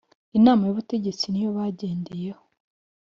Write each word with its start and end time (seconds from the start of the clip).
Inama 0.37 0.63
y 0.65 0.71
Ubutegetsi 0.73 1.25
niyo 1.29 1.49
bagendeyeho 1.57 2.43